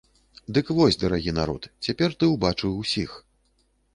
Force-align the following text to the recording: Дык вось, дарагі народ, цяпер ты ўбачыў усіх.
Дык 0.57 0.71
вось, 0.77 0.97
дарагі 1.01 1.33
народ, 1.39 1.67
цяпер 1.87 2.17
ты 2.23 2.31
ўбачыў 2.33 2.75
усіх. 2.87 3.11